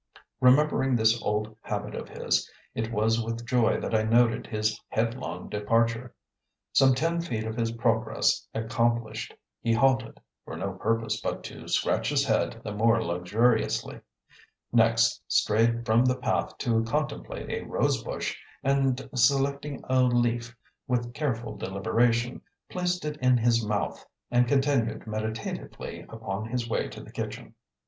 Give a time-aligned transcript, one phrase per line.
[0.39, 5.47] Remembering this old habit of his, it was with joy that I noted his headlong
[5.47, 6.15] departure.
[6.73, 12.09] Some ten feet of his progress accomplished, he halted (for no purpose but to scratch
[12.09, 13.99] his head the more luxuriously);
[14.73, 20.57] next, strayed from the path to contemplate a rose bush, and, selecting a leaf
[20.87, 22.41] with careful deliberation,
[22.71, 27.53] placed it in his mouth and continued meditatively upon his way to the kitchen.